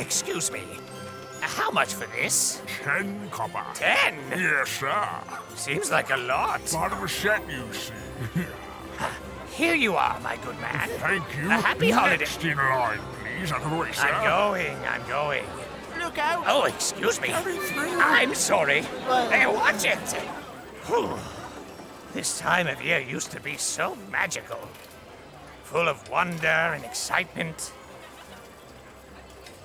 excuse 0.00 0.50
me. 0.50 0.62
How 1.40 1.70
much 1.70 1.94
for 1.94 2.06
this? 2.16 2.60
Ten 2.82 3.28
copper. 3.30 3.64
Ten? 3.74 4.16
Yes, 4.30 4.68
sir. 4.70 5.08
Seems 5.56 5.90
like 5.90 6.10
a 6.10 6.16
lot. 6.16 6.64
Part 6.70 6.92
of 6.92 7.02
a 7.02 7.08
set, 7.08 7.48
you 7.50 7.64
see. 7.72 7.92
Here 9.52 9.74
you 9.74 9.96
are, 9.96 10.18
my 10.20 10.36
good 10.36 10.58
man. 10.60 10.88
Thank 10.98 11.24
you. 11.36 11.48
A 11.48 11.52
happy 11.54 11.90
holiday. 11.90 12.18
Next 12.18 12.44
in 12.44 12.56
line, 12.56 12.98
please. 13.22 13.52
Out 13.52 13.62
of 13.62 13.70
the 13.70 13.76
way, 13.76 13.92
sir. 13.92 14.06
I'm 14.08 14.24
going, 14.24 14.76
I'm 14.86 15.06
going. 15.08 15.44
Look 15.98 16.18
out! 16.18 16.44
Oh, 16.46 16.64
excuse 16.64 17.20
me. 17.20 17.30
I'm 17.32 18.34
sorry. 18.34 18.82
Well- 19.06 19.28
Hey, 19.30 19.46
watch 19.46 19.84
it. 19.84 19.98
Whew. 20.86 21.18
This 22.14 22.38
time 22.38 22.66
of 22.68 22.82
year 22.82 23.00
used 23.00 23.30
to 23.32 23.40
be 23.40 23.56
so 23.56 23.96
magical. 24.10 24.58
Full 25.64 25.88
of 25.88 26.08
wonder 26.10 26.46
and 26.46 26.84
excitement. 26.84 27.72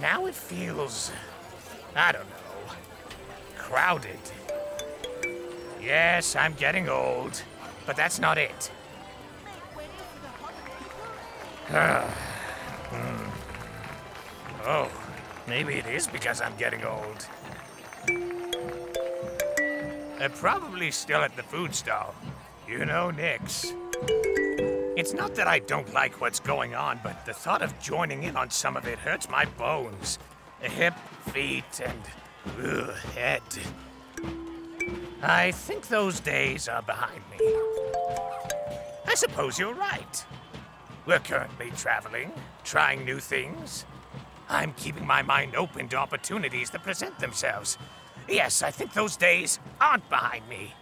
Now 0.00 0.24
it 0.26 0.34
feels, 0.34 1.12
I 1.94 2.12
don't 2.12 2.28
know, 2.28 2.74
crowded. 3.58 4.18
Yes, 5.82 6.36
I'm 6.36 6.54
getting 6.54 6.88
old, 6.88 7.42
but 7.86 7.96
that's 7.96 8.18
not 8.18 8.38
it. 8.38 8.70
Hmm. 12.90 13.30
Oh, 14.64 14.90
maybe 15.46 15.74
it 15.74 15.86
is 15.86 16.08
because 16.08 16.40
I'm 16.40 16.56
getting 16.56 16.82
old. 16.84 17.24
They're 20.18 20.28
probably 20.28 20.90
still 20.90 21.20
at 21.20 21.36
the 21.36 21.44
food 21.44 21.72
stall. 21.72 22.16
You 22.66 22.84
know, 22.84 23.12
Nix. 23.12 23.72
It's 25.00 25.14
not 25.14 25.34
that 25.36 25.48
I 25.48 25.60
don't 25.60 25.94
like 25.94 26.20
what's 26.20 26.40
going 26.40 26.74
on, 26.74 27.00
but 27.02 27.24
the 27.24 27.32
thought 27.32 27.62
of 27.62 27.80
joining 27.80 28.24
in 28.24 28.36
on 28.36 28.50
some 28.50 28.76
of 28.76 28.86
it 28.86 28.98
hurts 28.98 29.30
my 29.30 29.46
bones. 29.46 30.18
Hip, 30.60 30.92
feet, 31.32 31.80
and 31.82 32.02
ugh, 32.62 32.94
head. 33.14 33.40
I 35.22 35.52
think 35.52 35.88
those 35.88 36.20
days 36.20 36.68
are 36.68 36.82
behind 36.82 37.22
me. 37.30 37.38
I 39.06 39.14
suppose 39.14 39.58
you're 39.58 39.72
right. 39.72 40.22
We're 41.06 41.20
currently 41.20 41.72
traveling, 41.78 42.30
trying 42.62 43.02
new 43.02 43.20
things. 43.20 43.86
I'm 44.50 44.74
keeping 44.74 45.06
my 45.06 45.22
mind 45.22 45.56
open 45.56 45.88
to 45.88 45.96
opportunities 45.96 46.68
that 46.72 46.82
present 46.82 47.18
themselves. 47.18 47.78
Yes, 48.28 48.62
I 48.62 48.70
think 48.70 48.92
those 48.92 49.16
days 49.16 49.60
aren't 49.80 50.10
behind 50.10 50.46
me. 50.46 50.74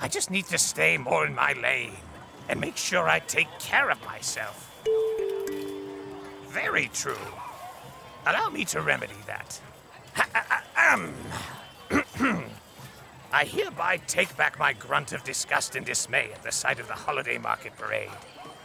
I 0.00 0.08
just 0.08 0.28
need 0.28 0.46
to 0.46 0.58
stay 0.58 0.98
more 0.98 1.24
in 1.24 1.36
my 1.36 1.52
lane 1.52 1.94
and 2.48 2.60
make 2.60 2.76
sure 2.76 3.08
I 3.08 3.20
take 3.20 3.48
care 3.58 3.90
of 3.90 4.04
myself. 4.04 4.70
Very 6.48 6.88
true. 6.92 7.16
Allow 8.26 8.50
me 8.50 8.64
to 8.66 8.80
remedy 8.80 9.14
that. 9.26 9.60
I 13.32 13.44
hereby 13.44 13.96
take 14.06 14.36
back 14.36 14.58
my 14.58 14.72
grunt 14.72 15.12
of 15.12 15.24
disgust 15.24 15.74
and 15.74 15.84
dismay 15.84 16.30
at 16.32 16.42
the 16.42 16.52
sight 16.52 16.78
of 16.78 16.86
the 16.86 16.94
holiday 16.94 17.38
market 17.38 17.76
parade. 17.76 18.10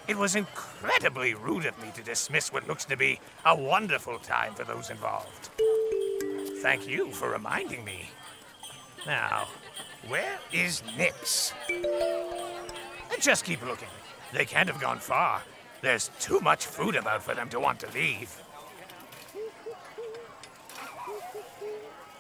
It 0.08 0.18
was 0.18 0.36
incredibly 0.36 1.34
rude 1.34 1.66
of 1.66 1.80
me 1.82 1.92
to 1.96 2.04
dismiss 2.04 2.54
what 2.54 2.68
looks 2.68 2.86
to 2.86 2.98
be 2.98 3.20
a 3.46 3.56
wonderful 3.56 4.20
time 4.20 4.54
for 4.54 4.64
those 4.64 4.90
involved. 4.90 5.50
Thank 6.62 6.88
you 6.88 7.12
for 7.12 7.30
reminding 7.30 7.84
me. 7.84 8.10
Now, 9.06 9.48
where 10.08 10.40
is 10.52 10.84
Nix? 10.98 11.54
Just 13.20 13.44
keep 13.44 13.66
looking. 13.66 13.90
They 14.34 14.46
can't 14.46 14.70
have 14.70 14.80
gone 14.80 15.00
far. 15.00 15.42
There's 15.82 16.10
too 16.20 16.40
much 16.40 16.66
food 16.66 16.96
about 16.96 17.22
for 17.22 17.36
them 17.36 17.50
to 17.50 17.60
want 17.60 17.80
to 17.82 17.92
leave. 17.92 18.36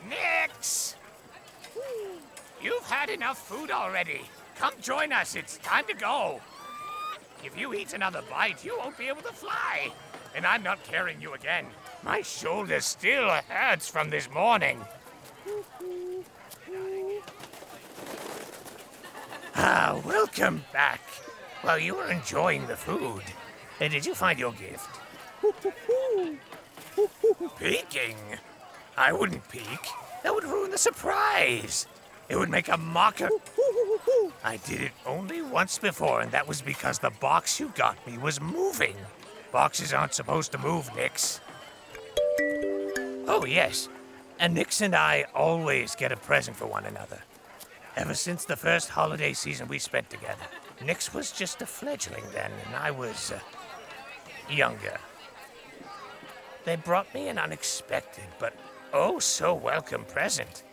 Nix! 0.07 0.95
You've 2.61 2.85
had 2.85 3.09
enough 3.09 3.37
food 3.37 3.71
already. 3.71 4.21
Come 4.57 4.73
join 4.81 5.13
us. 5.13 5.35
It's 5.35 5.57
time 5.59 5.85
to 5.87 5.93
go. 5.93 6.41
If 7.43 7.57
you 7.57 7.73
eat 7.73 7.93
another 7.93 8.21
bite, 8.29 8.65
you 8.65 8.77
won't 8.77 8.97
be 8.97 9.07
able 9.07 9.21
to 9.21 9.31
fly. 9.31 9.91
And 10.35 10.45
I'm 10.45 10.63
not 10.63 10.83
carrying 10.83 11.21
you 11.21 11.33
again. 11.33 11.65
My 12.03 12.21
shoulder 12.21 12.81
still 12.81 13.29
hurts 13.47 13.87
from 13.87 14.09
this 14.09 14.29
morning. 14.29 14.79
Ah, 19.61 19.99
welcome 20.05 20.63
back. 20.71 21.01
Well, 21.65 21.77
you 21.77 21.95
were 21.95 22.09
enjoying 22.09 22.65
the 22.65 22.77
food. 22.77 23.23
And 23.81 23.91
did 23.91 24.05
you 24.05 24.15
find 24.15 24.39
your 24.39 24.53
gift? 24.53 24.89
Peeking? 27.59 28.15
I 28.95 29.11
wouldn't 29.11 29.49
peek. 29.49 29.85
That 30.23 30.33
would 30.33 30.45
ruin 30.45 30.71
the 30.71 30.77
surprise. 30.77 31.87
It 32.29 32.37
would 32.37 32.49
make 32.49 32.69
a 32.69 32.77
mocker. 32.77 33.27
I 34.45 34.55
did 34.65 34.79
it 34.79 34.91
only 35.05 35.41
once 35.41 35.77
before, 35.77 36.21
and 36.21 36.31
that 36.31 36.47
was 36.47 36.61
because 36.61 36.99
the 36.99 37.09
box 37.09 37.59
you 37.59 37.73
got 37.75 37.97
me 38.07 38.17
was 38.17 38.39
moving. 38.39 38.95
Boxes 39.51 39.91
aren't 39.91 40.13
supposed 40.13 40.53
to 40.53 40.57
move, 40.57 40.89
Nix. 40.95 41.41
Oh, 43.27 43.43
yes. 43.45 43.89
And 44.39 44.53
Nix 44.53 44.79
and 44.79 44.95
I 44.95 45.25
always 45.35 45.95
get 45.95 46.13
a 46.13 46.17
present 46.17 46.55
for 46.55 46.65
one 46.65 46.85
another. 46.85 47.19
Ever 47.99 48.13
since 48.13 48.45
the 48.45 48.55
first 48.55 48.87
holiday 48.87 49.33
season 49.33 49.67
we 49.67 49.77
spent 49.77 50.09
together. 50.09 50.45
Nix 50.85 51.13
was 51.13 51.33
just 51.33 51.61
a 51.61 51.65
fledgling 51.65 52.23
then, 52.31 52.49
and 52.65 52.73
I 52.73 52.91
was 52.91 53.33
uh, 53.33 53.39
younger. 54.49 54.97
They 56.63 56.77
brought 56.77 57.13
me 57.13 57.27
an 57.27 57.37
unexpected 57.37 58.23
but 58.39 58.53
oh 58.93 59.19
so 59.19 59.53
welcome 59.53 60.05
present 60.05 60.63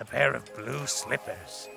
a 0.00 0.04
pair 0.06 0.32
of 0.32 0.50
blue 0.56 0.86
slippers. 0.86 1.68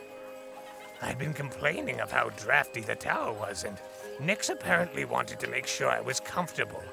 I'd 1.01 1.19
been 1.19 1.33
complaining 1.33 1.99
of 1.99 2.09
how 2.09 2.29
drafty 2.29 2.79
the 2.79 2.95
tower 2.95 3.33
was, 3.33 3.65
and 3.65 3.77
Nix 4.21 4.47
apparently 4.47 5.03
wanted 5.03 5.41
to 5.41 5.49
make 5.49 5.67
sure 5.67 5.89
I 5.89 5.99
was 5.99 6.21
comfortable 6.21 6.83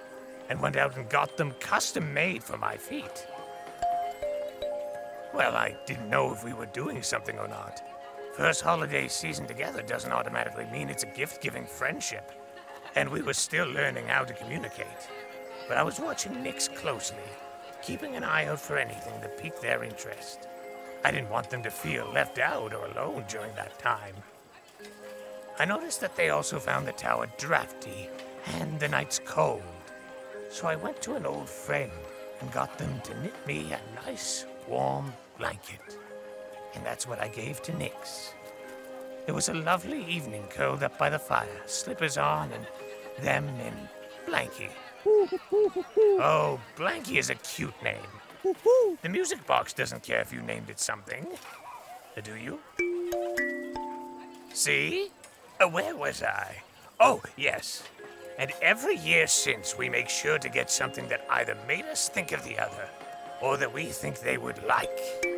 and 0.49 0.61
went 0.61 0.77
out 0.77 0.97
and 0.97 1.09
got 1.09 1.37
them 1.37 1.55
custom 1.61 2.13
made 2.13 2.43
for 2.43 2.59
my 2.59 2.77
feet. 2.77 3.29
Well, 5.33 5.55
I 5.55 5.77
didn't 5.87 6.11
know 6.11 6.33
if 6.33 6.43
we 6.43 6.53
were 6.53 6.67
doing 6.67 7.01
something 7.05 7.39
or 7.39 7.47
not. 7.47 7.81
First 8.33 8.63
holiday 8.63 9.09
season 9.09 9.47
together 9.47 9.83
doesn't 9.83 10.11
automatically 10.11 10.65
mean 10.73 10.89
it's 10.89 11.03
a 11.03 11.15
gift 11.15 11.43
giving 11.43 11.67
friendship, 11.67 12.33
and 12.97 13.11
we 13.11 13.21
were 13.21 13.35
still 13.35 13.67
learning 13.67 14.07
how 14.07 14.25
to 14.25 14.33
communicate. 14.33 14.87
But 15.69 15.77
I 15.77 15.83
was 15.83 16.01
watching 16.01 16.43
Nix 16.43 16.67
closely, 16.67 17.19
keeping 17.83 18.17
an 18.17 18.25
eye 18.25 18.47
out 18.47 18.59
for 18.59 18.79
anything 18.79 19.21
that 19.21 19.37
piqued 19.37 19.61
their 19.61 19.85
interest. 19.85 20.49
I 21.05 21.11
didn't 21.11 21.29
want 21.29 21.51
them 21.51 21.63
to 21.63 21.71
feel 21.71 22.11
left 22.11 22.39
out 22.39 22.73
or 22.73 22.87
alone 22.87 23.25
during 23.29 23.55
that 23.55 23.79
time. 23.79 24.15
I 25.59 25.67
noticed 25.67 26.01
that 26.01 26.17
they 26.17 26.31
also 26.31 26.59
found 26.59 26.87
the 26.87 26.93
tower 26.93 27.29
drafty 27.37 28.09
and 28.47 28.81
the 28.81 28.89
nights 28.89 29.21
cold. 29.27 29.63
So 30.49 30.69
I 30.69 30.77
went 30.77 31.03
to 31.03 31.17
an 31.17 31.27
old 31.27 31.51
friend 31.51 31.93
and 32.41 32.51
got 32.51 32.79
them 32.79 32.99
to 33.05 33.21
knit 33.21 33.47
me 33.47 33.73
a 33.73 34.07
nice 34.07 34.47
warm 34.67 35.13
blanket. 35.39 35.99
And 36.75 36.85
that's 36.85 37.07
what 37.07 37.21
I 37.21 37.29
gave 37.29 37.63
to 37.63 37.77
Nix. 37.77 38.33
It 39.27 39.33
was 39.33 39.49
a 39.49 39.55
lovely 39.55 40.05
evening 40.07 40.45
curled 40.51 40.83
up 40.83 40.99
by 40.99 41.11
the 41.11 41.19
fire, 41.19 41.63
slippers 41.67 42.19
on, 42.19 42.51
and 42.53 42.67
them 43.25 43.49
in 43.61 43.75
Blanky. 44.27 44.69
Oh, 45.07 46.61
Blanky 46.77 47.19
is 47.19 47.31
a 47.31 47.35
cute 47.37 47.81
name. 47.83 47.97
The 49.03 49.09
music 49.09 49.47
box 49.47 49.73
doesn't 49.73 50.03
care 50.03 50.21
if 50.21 50.33
you 50.33 50.43
named 50.43 50.71
it 50.71 50.81
something. 50.81 51.27
Uh, 52.17 52.21
Do 52.21 52.35
you? 52.37 52.59
See? 54.53 55.11
Uh, 55.61 55.69
where 55.69 55.95
was 55.95 56.23
I? 56.23 56.63
Oh, 56.99 57.23
yes. 57.37 57.85
And 58.39 58.53
every 58.61 58.97
year 58.97 59.27
since, 59.27 59.77
we 59.79 59.89
make 59.89 60.09
sure 60.09 60.39
to 60.39 60.49
get 60.49 60.71
something 60.71 61.07
that 61.09 61.27
either 61.31 61.57
made 61.69 61.85
us 61.85 62.09
think 62.09 62.33
of 62.33 62.43
the 62.45 62.59
other 62.59 62.89
or 63.41 63.57
that 63.57 63.73
we 63.73 63.87
think 63.87 64.21
they 64.21 64.39
would 64.39 64.63
like. 64.65 65.32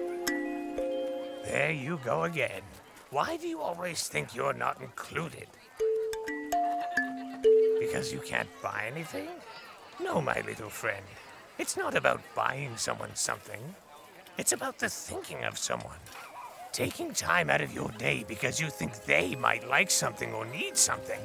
There 1.44 1.72
you 1.72 2.00
go 2.02 2.24
again. 2.24 2.62
Why 3.10 3.36
do 3.36 3.46
you 3.46 3.60
always 3.60 4.08
think 4.08 4.34
you're 4.34 4.54
not 4.54 4.80
included? 4.80 5.46
Because 7.78 8.12
you 8.12 8.20
can't 8.20 8.48
buy 8.62 8.90
anything? 8.90 9.28
No, 10.02 10.22
my 10.22 10.40
little 10.46 10.70
friend. 10.70 11.04
It's 11.58 11.76
not 11.76 11.94
about 11.94 12.22
buying 12.34 12.78
someone 12.78 13.14
something. 13.14 13.60
It's 14.38 14.52
about 14.52 14.78
the 14.78 14.88
thinking 14.88 15.44
of 15.44 15.58
someone. 15.58 16.00
Taking 16.72 17.12
time 17.12 17.50
out 17.50 17.60
of 17.60 17.74
your 17.74 17.90
day 17.90 18.24
because 18.26 18.58
you 18.58 18.70
think 18.70 19.04
they 19.04 19.34
might 19.36 19.68
like 19.68 19.90
something 19.90 20.32
or 20.32 20.46
need 20.46 20.78
something. 20.78 21.20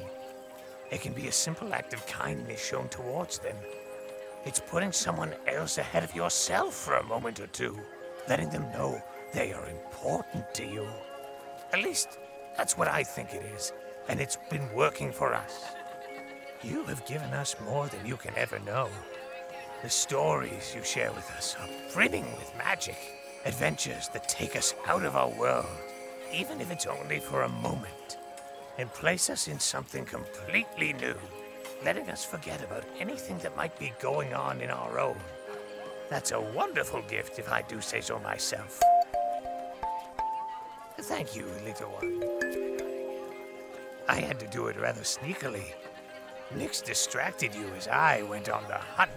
It 0.92 1.00
can 1.00 1.14
be 1.14 1.28
a 1.28 1.32
simple 1.32 1.72
act 1.72 1.94
of 1.94 2.06
kindness 2.06 2.62
shown 2.62 2.88
towards 2.90 3.38
them. 3.38 3.56
It's 4.44 4.60
putting 4.60 4.92
someone 4.92 5.32
else 5.46 5.78
ahead 5.78 6.04
of 6.04 6.14
yourself 6.14 6.74
for 6.74 6.96
a 6.96 7.04
moment 7.04 7.40
or 7.40 7.46
two, 7.46 7.80
letting 8.28 8.50
them 8.50 8.70
know 8.72 9.02
they 9.32 9.52
are 9.52 9.68
important 9.68 10.52
to 10.54 10.64
you. 10.64 10.88
At 11.72 11.82
least, 11.82 12.18
that's 12.56 12.76
what 12.76 12.88
I 12.88 13.02
think 13.02 13.32
it 13.32 13.42
is, 13.54 13.72
and 14.08 14.20
it's 14.20 14.38
been 14.50 14.72
working 14.74 15.12
for 15.12 15.34
us. 15.34 15.64
You 16.62 16.84
have 16.84 17.06
given 17.06 17.32
us 17.32 17.56
more 17.64 17.86
than 17.86 18.04
you 18.04 18.16
can 18.16 18.34
ever 18.36 18.58
know. 18.60 18.88
The 19.82 19.88
stories 19.88 20.74
you 20.74 20.84
share 20.84 21.12
with 21.12 21.30
us 21.30 21.56
are 21.60 21.68
brimming 21.94 22.26
with 22.38 22.52
magic. 22.58 22.96
Adventures 23.46 24.08
that 24.08 24.28
take 24.28 24.56
us 24.56 24.74
out 24.86 25.04
of 25.04 25.16
our 25.16 25.30
world, 25.30 25.64
even 26.30 26.60
if 26.60 26.70
it's 26.70 26.86
only 26.86 27.18
for 27.18 27.42
a 27.42 27.48
moment, 27.48 28.18
and 28.76 28.92
place 28.92 29.30
us 29.30 29.48
in 29.48 29.58
something 29.58 30.04
completely 30.04 30.92
new, 30.92 31.14
letting 31.82 32.10
us 32.10 32.22
forget 32.22 32.62
about 32.62 32.84
anything 32.98 33.38
that 33.38 33.56
might 33.56 33.78
be 33.78 33.94
going 33.98 34.34
on 34.34 34.60
in 34.60 34.70
our 34.70 35.00
own. 35.00 35.16
That's 36.10 36.32
a 36.32 36.40
wonderful 36.40 37.00
gift, 37.08 37.38
if 37.38 37.50
I 37.50 37.62
do 37.62 37.80
say 37.80 38.02
so 38.02 38.18
myself. 38.18 38.78
Thank 41.02 41.34
you, 41.34 41.46
little 41.64 41.88
one. 41.88 42.22
I 44.08 44.20
had 44.20 44.38
to 44.40 44.46
do 44.46 44.66
it 44.66 44.76
rather 44.78 45.00
sneakily. 45.00 45.72
Nix 46.54 46.80
distracted 46.80 47.54
you 47.54 47.66
as 47.76 47.88
I 47.88 48.22
went 48.22 48.48
on 48.48 48.64
the 48.68 48.78
hunt. 48.78 49.10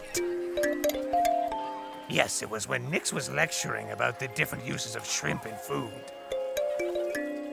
Yes, 2.09 2.41
it 2.41 2.49
was 2.49 2.67
when 2.67 2.89
Nix 2.89 3.11
was 3.11 3.29
lecturing 3.29 3.91
about 3.91 4.19
the 4.19 4.27
different 4.29 4.65
uses 4.65 4.95
of 4.95 5.05
shrimp 5.05 5.45
in 5.45 5.55
food. 5.55 5.91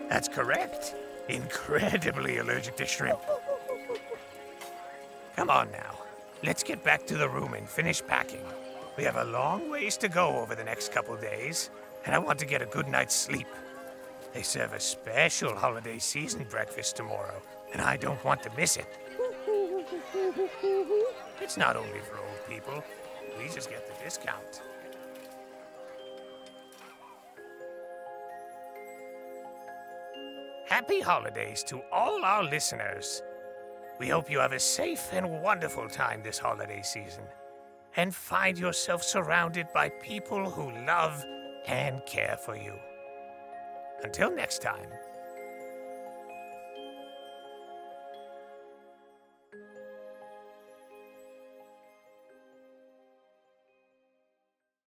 That's 0.08 0.28
correct. 0.28 0.94
Incredibly 1.28 2.38
allergic 2.38 2.76
to 2.76 2.86
shrimp. 2.86 3.20
Come 5.36 5.50
on 5.50 5.70
now. 5.72 5.98
Let's 6.42 6.62
get 6.62 6.84
back 6.84 7.06
to 7.06 7.16
the 7.16 7.28
room 7.28 7.54
and 7.54 7.68
finish 7.68 8.02
packing. 8.06 8.44
We 8.96 9.04
have 9.04 9.16
a 9.16 9.24
long 9.24 9.70
ways 9.70 9.96
to 9.98 10.08
go 10.08 10.38
over 10.38 10.54
the 10.54 10.64
next 10.64 10.92
couple 10.92 11.16
days, 11.16 11.70
and 12.04 12.14
I 12.14 12.18
want 12.18 12.38
to 12.40 12.46
get 12.46 12.62
a 12.62 12.66
good 12.66 12.88
night's 12.88 13.14
sleep. 13.14 13.48
They 14.32 14.42
serve 14.42 14.72
a 14.72 14.80
special 14.80 15.54
holiday 15.54 15.98
season 15.98 16.46
breakfast 16.48 16.96
tomorrow, 16.96 17.42
and 17.72 17.82
I 17.82 17.96
don't 17.96 18.22
want 18.24 18.42
to 18.44 18.50
miss 18.56 18.76
it. 18.76 18.86
It's 21.40 21.56
not 21.56 21.76
only 21.76 21.98
for 22.00 22.18
old 22.18 22.48
people. 22.48 22.84
We 23.38 23.48
just 23.48 23.70
get 23.70 23.86
the 23.86 24.04
discount. 24.04 24.62
Happy 30.66 31.00
holidays 31.00 31.64
to 31.64 31.82
all 31.90 32.24
our 32.24 32.44
listeners. 32.44 33.22
We 33.98 34.08
hope 34.08 34.30
you 34.30 34.38
have 34.38 34.52
a 34.52 34.60
safe 34.60 35.08
and 35.12 35.42
wonderful 35.42 35.88
time 35.88 36.22
this 36.22 36.38
holiday 36.38 36.82
season 36.82 37.24
and 37.96 38.14
find 38.14 38.56
yourself 38.56 39.02
surrounded 39.02 39.66
by 39.74 39.88
people 39.88 40.48
who 40.48 40.70
love 40.86 41.24
and 41.66 42.04
care 42.06 42.38
for 42.44 42.56
you. 42.56 42.74
Until 44.02 44.30
next 44.34 44.62
time, 44.62 44.88